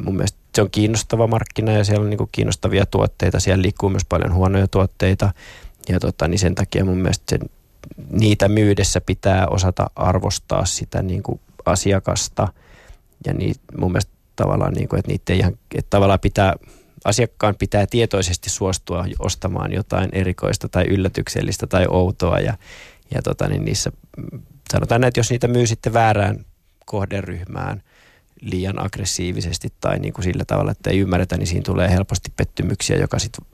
[0.03, 3.39] mun mielestä se on kiinnostava markkina ja siellä on niin kuin kiinnostavia tuotteita.
[3.39, 5.33] Siellä liikkuu myös paljon huonoja tuotteita
[5.89, 7.49] ja tota, niin sen takia mun mielestä sen,
[8.11, 12.47] niitä myydessä pitää osata arvostaa sitä niin kuin asiakasta
[13.25, 16.53] ja niin, mun mielestä tavallaan, niin kuin, että niitä ihan, että tavallaan pitää,
[17.05, 22.57] asiakkaan pitää tietoisesti suostua ostamaan jotain erikoista tai yllätyksellistä tai outoa ja,
[23.13, 23.91] ja tota, niin niissä
[24.71, 26.45] sanotaan, että jos niitä myy sitten väärään
[26.85, 27.83] kohderyhmään–
[28.41, 32.97] liian aggressiivisesti tai niin kuin sillä tavalla, että ei ymmärretä, niin siinä tulee helposti pettymyksiä,
[32.97, 33.45] joka sitten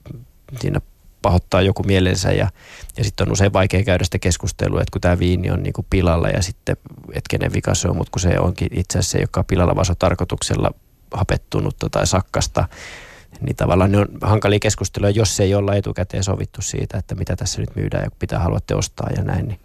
[0.60, 0.82] siinä
[1.22, 2.50] pahoittaa joku mielensä ja,
[2.98, 5.88] ja sitten on usein vaikea käydä sitä keskustelua, että kun tämä viini on niin kuin
[5.90, 9.22] pilalla ja sitten, että kenen vika se on, mutta kun se onkin itse asiassa se,
[9.22, 10.72] joka on pilalla, vaan se on tarkoituksella
[11.14, 12.68] hapettunutta tai sakkasta,
[13.42, 17.62] niin tavallaan ne on hankalia keskusteluja, jos ei olla etukäteen sovittu siitä, että mitä tässä
[17.62, 19.60] nyt myydään ja pitää haluatte ostaa ja näin, niin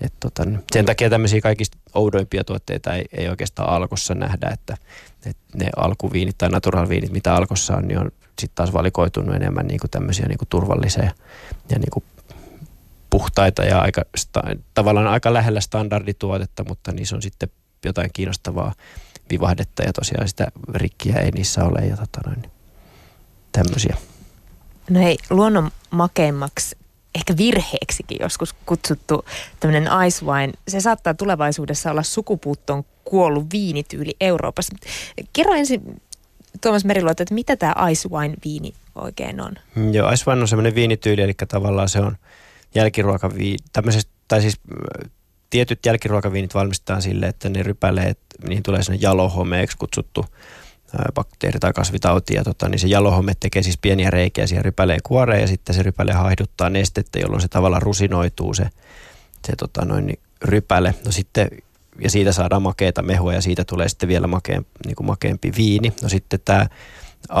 [0.00, 4.76] et tota, sen takia tämmöisiä kaikista oudoimpia tuotteita ei, ei oikeastaan alkossa nähdä, että,
[5.26, 9.80] että ne alkuviinit tai naturalviinit, mitä alkossa on, niin on sitten taas valikoitunut enemmän niin
[9.80, 11.10] kuin tämmöisiä niin kuin turvallisia
[11.70, 12.04] ja niin kuin
[13.10, 14.02] puhtaita ja aika,
[14.74, 17.48] tavallaan aika lähellä standardituotetta, mutta niissä on sitten
[17.84, 18.74] jotain kiinnostavaa
[19.30, 22.42] vivahdetta ja tosiaan sitä rikkiä ei niissä ole ja tota noin,
[23.52, 23.96] tämmöisiä.
[24.90, 26.76] No hei, luonnon makeimmaksi
[27.14, 29.24] ehkä virheeksikin joskus kutsuttu
[29.60, 30.52] tämmöinen ice wine.
[30.68, 34.76] Se saattaa tulevaisuudessa olla sukupuuttoon kuollut viinityyli Euroopassa.
[35.32, 36.02] Kerro ensin
[36.60, 39.54] Tuomas Meriluoto, että mitä tämä ice wine viini oikein on?
[39.92, 42.16] Joo, ice wine on semmoinen viinityyli, eli tavallaan se on
[42.74, 43.58] jälkiruokaviini,
[44.28, 44.60] tai siis
[45.50, 50.26] tietyt jälkiruokaviinit valmistetaan sille, että ne rypäleet, niihin tulee sinne jalohomeeksi kutsuttu
[51.14, 55.40] bakteeri- tai kasvitauti, ja tota, niin se jalohome tekee siis pieniä reikiä siihen rypäleen kuoreen,
[55.40, 58.70] ja sitten se rypäle haihduttaa nestettä, jolloin se tavallaan rusinoituu se,
[59.46, 60.94] se tota, noin, rypäle.
[61.04, 61.48] No sitten,
[62.00, 65.92] ja siitä saadaan makeita mehua, ja siitä tulee sitten vielä makeen, niin kuin makeampi viini.
[66.02, 66.66] No sitten tämä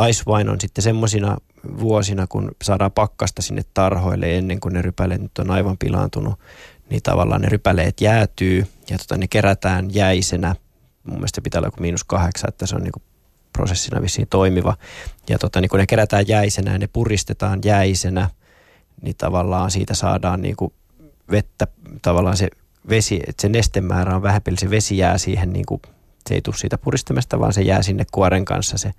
[0.08, 1.36] ice wine on sitten semmoisina
[1.78, 6.40] vuosina, kun saadaan pakkasta sinne tarhoille ennen kuin ne rypäleet nyt on aivan pilaantunut,
[6.90, 10.54] niin tavallaan ne rypäleet jäätyy ja tota, ne kerätään jäisenä.
[11.04, 12.92] Mun mielestä pitää olla joku miinus kahdeksan, että se on niin
[13.52, 14.76] prosessina vissiin toimiva.
[15.28, 18.30] Ja tota, niin kun ne kerätään jäisenä ja ne puristetaan jäisenä,
[19.02, 20.72] niin tavallaan siitä saadaan niin kuin
[21.30, 21.66] vettä,
[22.02, 22.48] tavallaan se
[22.88, 25.82] vesi, että se nestemäärä on vähäpeli, se vesi jää siihen niin kuin,
[26.28, 28.92] se ei tule siitä puristamasta, vaan se jää sinne kuoren kanssa se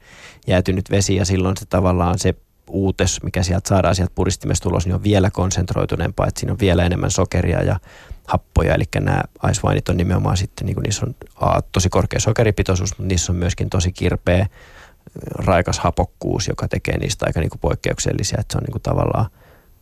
[0.48, 1.16] jäätynyt vesi.
[1.16, 2.36] Ja silloin se tavallaan se
[2.70, 6.86] uutes, mikä sieltä saadaan sieltä puristimesta ulos, niin on vielä konsentroituneempaa, että siinä on vielä
[6.86, 7.80] enemmän sokeria ja
[8.28, 9.24] happoja, eli nämä
[9.64, 13.36] wineit on nimenomaan sitten, niin kuin niissä on a, tosi korkea sokeripitoisuus, mutta niissä on
[13.36, 14.48] myöskin tosi kirpeä
[15.36, 19.26] raikas hapokkuus, joka tekee niistä aika niin kuin poikkeuksellisia, että se on niin kuin tavallaan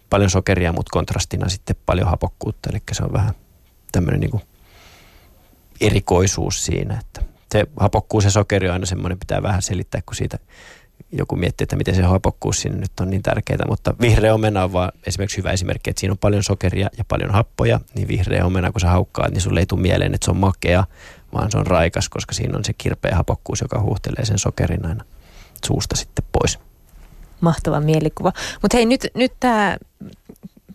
[0.09, 3.33] paljon sokeria, mutta kontrastina sitten paljon hapokkuutta, eli se on vähän
[3.97, 4.41] tämmöinen niin
[5.81, 10.37] erikoisuus siinä, että se hapokkuus ja sokeri on aina semmoinen, pitää vähän selittää, kun siitä
[11.11, 14.73] joku miettii, että miten se hapokkuus sinne nyt on niin tärkeää, mutta vihreä omena on
[14.73, 18.71] vaan esimerkiksi hyvä esimerkki, että siinä on paljon sokeria ja paljon happoja, niin vihreä omena,
[18.71, 20.83] kun sä haukkaat, niin sulle ei tule mieleen, että se on makea,
[21.33, 25.03] vaan se on raikas, koska siinä on se kirpeä hapokkuus, joka huuhtelee sen sokerin aina
[25.65, 26.59] suusta sitten pois.
[27.41, 28.33] Mahtava mielikuva.
[28.61, 29.77] Mutta hei, nyt, nyt tämä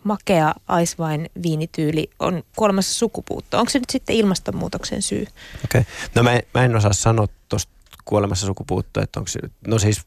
[0.05, 3.59] makea aisvain viinityyli on kuolemassa sukupuutto.
[3.59, 5.27] Onko se nyt sitten ilmastonmuutoksen syy?
[5.65, 5.81] Okei.
[5.81, 5.85] Okay.
[6.15, 7.73] No mä, mä en osaa sanoa tuosta
[8.05, 10.03] kuolemassa sukupuutto, että onko se, no siis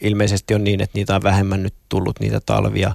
[0.00, 2.94] ilmeisesti on niin, että niitä on vähemmän nyt tullut niitä talvia,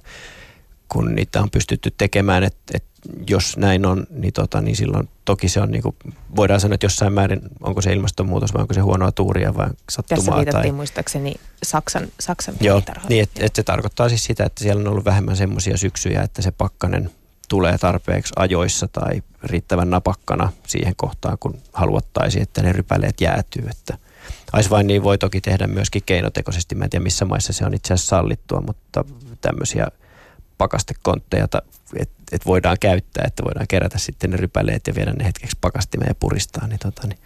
[0.89, 2.94] kun niitä on pystytty tekemään, että, että
[3.29, 5.95] jos näin on, niin, tota, niin silloin toki se on, niin kuin,
[6.35, 10.17] voidaan sanoa, että jossain määrin, onko se ilmastonmuutos vai onko se huonoa tuuria vai sattumaa.
[10.17, 10.71] Tässä viitattiin tai...
[10.71, 15.05] muistaakseni Saksan, Saksan Joo, niin että et se tarkoittaa siis sitä, että siellä on ollut
[15.05, 17.09] vähemmän semmoisia syksyjä, että se pakkanen
[17.49, 23.65] tulee tarpeeksi ajoissa tai riittävän napakkana siihen kohtaan, kun haluattaisiin, että ne rypäleet jäätyy.
[23.71, 23.97] Että
[24.53, 26.75] Ais vain niin voi toki tehdä myöskin keinotekoisesti.
[26.75, 29.05] Mä en tiedä missä maissa se on itse asiassa sallittua, mutta
[29.41, 29.87] tämmöisiä
[30.57, 31.61] pakastekontteja, että
[32.31, 36.15] et voidaan käyttää, että voidaan kerätä sitten ne rypäleet ja viedä ne hetkeksi pakastimeen ja
[36.15, 37.19] puristaa, niin, tota, niin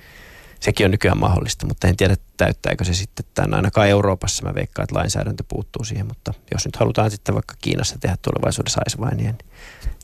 [0.59, 3.53] sekin on nykyään mahdollista, mutta en tiedä täyttääkö se sitten tämän.
[3.53, 7.97] Ainakaan Euroopassa mä veikkaan, että lainsäädäntö puuttuu siihen, mutta jos nyt halutaan sitten vaikka Kiinassa
[7.99, 9.37] tehdä tulevaisuudessa vain niin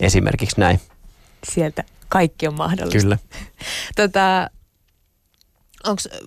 [0.01, 0.79] esimerkiksi näin.
[1.51, 2.99] Sieltä kaikki on mahdollista.
[2.99, 3.17] Kyllä.
[3.95, 4.49] tota,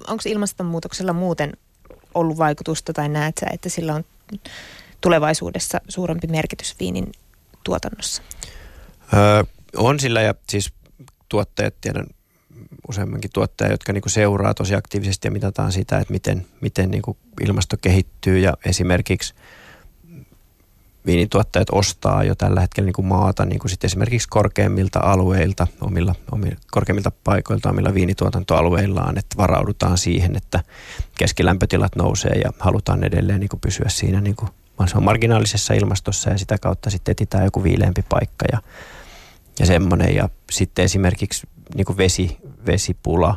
[0.06, 1.52] Onko ilmastonmuutoksella muuten
[2.14, 4.04] ollut vaikutusta tai näet sä, että sillä on
[5.00, 7.12] tulevaisuudessa suurempi merkitys viinin
[7.64, 8.22] tuotannossa?
[9.14, 9.42] Öö,
[9.76, 10.72] on sillä ja siis
[11.28, 12.06] tuottajat, tiedän
[12.88, 17.76] useammankin tuottaja, jotka niinku seuraa tosi aktiivisesti ja mitataan sitä, että miten, miten niinku ilmasto
[17.80, 19.34] kehittyy ja esimerkiksi–
[21.08, 26.14] viinituottajat ostaa jo tällä hetkellä niin kuin maata niin kuin sitten esimerkiksi korkeimmilta alueilta, omilla,
[26.32, 30.62] omilla, korkeimmilta paikoilta omilla viinituotantoalueillaan, että varaudutaan siihen, että
[31.18, 36.38] keskilämpötilat nousee ja halutaan edelleen niin kuin pysyä siinä niin kuin on marginaalisessa ilmastossa ja
[36.38, 38.58] sitä kautta sitten etsitään joku viileämpi paikka ja,
[39.60, 40.14] ja semmoinen.
[40.14, 42.36] Ja sitten esimerkiksi niin vesi,
[42.66, 43.36] vesipula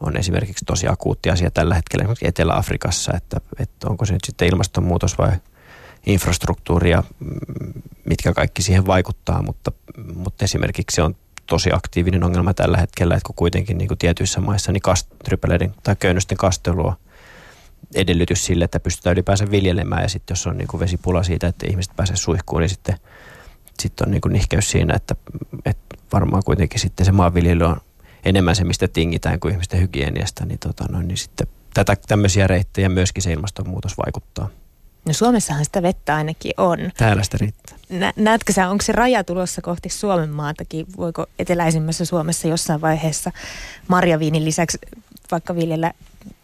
[0.00, 4.48] on esimerkiksi tosi akuutti asia tällä hetkellä esimerkiksi Etelä-Afrikassa, että, että onko se nyt sitten
[4.48, 5.32] ilmastonmuutos vai–
[6.06, 7.02] infrastruktuuria,
[8.04, 9.72] mitkä kaikki siihen vaikuttaa, mutta,
[10.14, 14.40] mutta esimerkiksi se on tosi aktiivinen ongelma tällä hetkellä, että kun kuitenkin niin kuin tietyissä
[14.40, 15.08] maissa niin kast,
[15.82, 16.94] tai köynnösten kastelu on
[17.96, 21.66] edellytys sille, että pystytään ylipäänsä viljelemään ja sitten jos on niin kuin vesipula siitä, että
[21.70, 22.96] ihmiset pääsee suihkuun, niin sitten,
[23.80, 25.16] sitten on niin kuin nihkeys siinä, että,
[25.64, 27.76] että varmaan kuitenkin sitten se maanviljely on
[28.24, 32.88] enemmän se, mistä tingitään kuin ihmisten hygieniasta, niin, tota noin, niin sitten tätä, tämmöisiä reittejä
[32.88, 34.48] myöskin se ilmastonmuutos vaikuttaa.
[35.06, 36.78] No Suomessahan sitä vettä ainakin on.
[36.96, 37.78] Täällä sitä riittää.
[37.88, 40.86] Nä, näetkö sä, onko se raja tulossa kohti Suomen maatakin?
[40.96, 43.32] Voiko eteläisimmässä Suomessa jossain vaiheessa
[43.88, 44.78] marjaviinin lisäksi
[45.30, 45.92] vaikka viljellä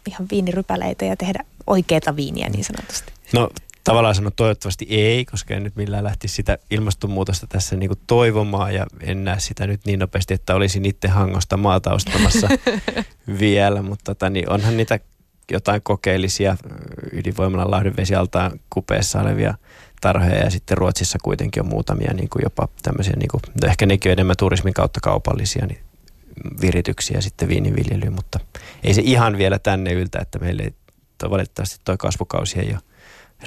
[0.07, 3.13] ihan viinirypäleitä ja tehdä oikeita viiniä niin sanotusti?
[3.33, 3.49] No
[3.83, 8.85] tavallaan sanon toivottavasti ei, koska en nyt millään lähtisi sitä ilmastonmuutosta tässä niin toivomaan ja
[9.01, 12.47] en näe sitä nyt niin nopeasti, että olisin itse hangosta maata ostamassa
[13.39, 14.99] vielä, mutta tota, niin onhan niitä
[15.51, 16.57] jotain kokeellisia
[17.11, 19.53] ydinvoimalan lahdenvesialtaan kupeessa olevia
[20.01, 23.85] tarhoja ja sitten Ruotsissa kuitenkin on muutamia niin kuin jopa tämmöisiä, niin kuin, no ehkä
[23.85, 25.79] nekin on enemmän turismin kautta kaupallisia niin
[26.61, 28.39] virityksiä sitten viiniviljelyyn, mutta
[28.83, 30.73] ei se ihan vielä tänne yltä, että meille ei,
[31.17, 32.81] toi, valitettavasti tuo kasvukausi ei ole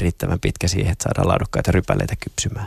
[0.00, 2.66] riittävän pitkä siihen, että saadaan laadukkaita rypäleitä kypsymään.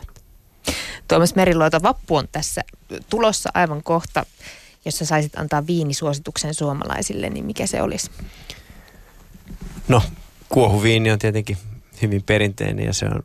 [1.08, 2.62] Tuomas Meriluoto, vappu on tässä
[3.10, 4.26] tulossa aivan kohta.
[4.86, 8.12] Jos sä saisit antaa viinisuosituksen suomalaisille, niin mikä se olisi?
[9.88, 10.02] No,
[10.50, 11.58] kuohuviini on tietenkin
[12.02, 13.24] hyvin perinteinen ja se on,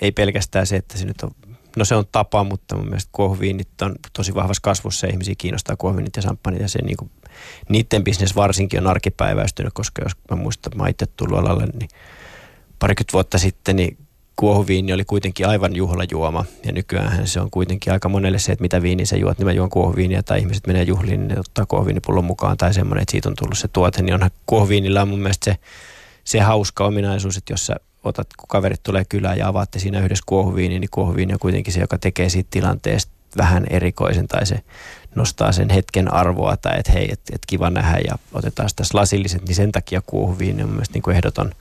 [0.00, 1.30] ei pelkästään se, että se nyt on,
[1.76, 5.76] no se on tapa, mutta mun mielestä kuohuviinit on tosi vahvassa kasvussa ja ihmisiä kiinnostaa
[5.76, 7.10] kuohuviinit ja samppanit ja se niin kuin,
[7.68, 11.88] niiden bisnes varsinkin on arkipäiväistynyt, koska jos mä muistan, mä itse tullut alalle, niin
[12.78, 13.98] parikymmentä vuotta sitten, niin
[14.36, 16.44] kuohuviini oli kuitenkin aivan juhlajuoma.
[16.64, 19.52] Ja nykyään se on kuitenkin aika monelle se, että mitä viini sä juot, niin mä
[19.52, 23.28] juon kuohuviiniä tai ihmiset menee juhliin, niin ne ottaa kuohuviinipullon mukaan tai semmoinen, että siitä
[23.28, 24.02] on tullut se tuote.
[24.02, 25.56] Niin onhan kuohuviinilla on mun mielestä se,
[26.24, 30.24] se hauska ominaisuus, että jos sä otat, kun kaverit tulee kylään ja avaatte siinä yhdessä
[30.26, 34.60] kuohuviini, niin kuohuviini on kuitenkin se, joka tekee siitä tilanteesta vähän erikoisen tai se
[35.14, 39.44] nostaa sen hetken arvoa tai että hei, että et kiva nähdä ja otetaan tässä lasilliset,
[39.46, 41.52] niin sen takia kuohuviini on mielestä niin kuin ehdoton,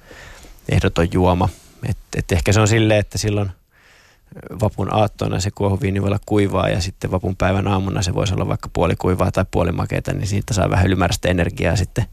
[0.69, 1.49] ehdoton juoma.
[1.89, 3.52] Et, et ehkä se on silleen, että silloin
[4.62, 8.47] vapun aattona se kuohuviini voi olla kuivaa ja sitten vapun päivän aamuna se voisi olla
[8.47, 12.06] vaikka puolikuivaa tai puolimakeita, niin siitä saa vähän ylimääräistä energiaa sitten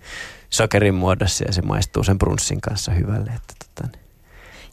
[0.50, 3.30] sokerin muodossa ja se maistuu sen brunssin kanssa hyvälle.
[3.30, 4.05] Että tota, niin.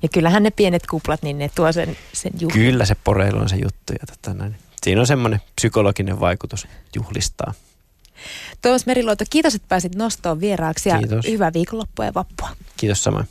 [0.04, 2.54] Ja kyllähän ne pienet kuplat, niin ne tuo sen, sen juhli.
[2.54, 3.94] Kyllä se poreilu on se juttu.
[3.94, 4.56] Ja tota, niin.
[4.84, 7.54] Siinä on semmoinen psykologinen vaikutus juhlistaa.
[8.62, 11.28] Tuomas Meriluoto, kiitos, että pääsit nostoon vieraaksi ja kiitos.
[11.28, 12.50] hyvää viikonloppua ja vappua.
[12.78, 13.26] Kiitos samoin.